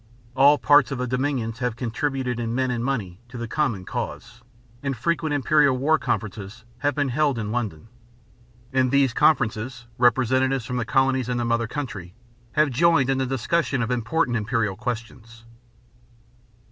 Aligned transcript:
All 0.35 0.57
parts 0.57 0.89
of 0.89 0.97
the 0.97 1.05
dominions 1.05 1.59
have 1.59 1.75
contributed 1.75 2.39
in 2.39 2.55
men 2.55 2.71
and 2.71 2.83
money 2.83 3.19
to 3.29 3.37
the 3.37 3.47
common 3.47 3.85
cause, 3.85 4.41
and 4.81 4.97
frequent 4.97 5.31
imperial 5.31 5.77
war 5.77 5.99
conferences 5.99 6.65
have 6.79 6.95
been 6.95 7.09
held 7.09 7.37
in 7.37 7.51
London. 7.51 7.87
In 8.73 8.89
these 8.89 9.13
conferences 9.13 9.85
representatives 9.99 10.65
from 10.65 10.77
the 10.77 10.85
colonies 10.85 11.29
and 11.29 11.39
the 11.39 11.45
mother 11.45 11.67
country 11.67 12.15
have 12.53 12.71
joined 12.71 13.11
in 13.11 13.19
the 13.19 13.27
discussion 13.27 13.83
of 13.83 13.91
important 13.91 14.37
imperial 14.37 14.75
questions. 14.75 15.45